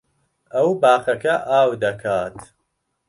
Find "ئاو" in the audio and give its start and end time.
1.49-1.69